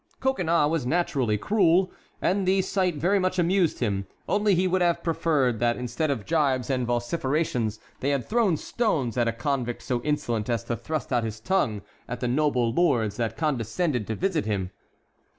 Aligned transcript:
Coconnas 0.19 0.67
was 0.67 0.83
naturally 0.83 1.37
cruel, 1.37 1.91
and 2.23 2.47
the 2.47 2.63
sight 2.63 2.95
very 2.95 3.19
much 3.19 3.37
amused 3.37 3.77
him, 3.81 4.07
only 4.27 4.55
he 4.55 4.67
would 4.67 4.81
have 4.81 5.03
preferred 5.03 5.59
that 5.59 5.77
instead 5.77 6.09
of 6.09 6.25
gibes 6.25 6.71
and 6.71 6.87
vociferations 6.87 7.79
they 7.99 8.09
had 8.09 8.27
thrown 8.27 8.57
stones 8.57 9.15
at 9.15 9.27
a 9.27 9.31
convict 9.31 9.83
so 9.83 10.01
insolent 10.01 10.49
as 10.49 10.63
to 10.63 10.75
thrust 10.75 11.13
out 11.13 11.23
his 11.23 11.39
tongue 11.39 11.83
at 12.07 12.19
the 12.19 12.27
noble 12.27 12.73
lords 12.73 13.17
that 13.17 13.37
condescended 13.37 14.07
to 14.07 14.15
visit 14.15 14.47
him. 14.47 14.71